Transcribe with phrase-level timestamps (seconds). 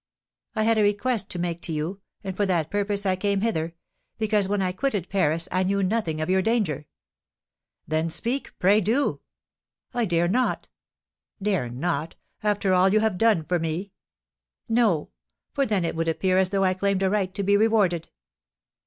[0.55, 3.75] "I had a request to make to you, and for that purpose I came hither;
[4.17, 6.87] because when I quitted Paris I knew nothing of your danger."
[7.87, 9.21] "Then speak, pray do!"
[9.93, 10.67] "I dare not."
[11.39, 13.91] "Dare not, after all you have done for me?"
[14.67, 15.11] "No;
[15.53, 18.09] for then it would appear as though I claimed a right to be rewarded."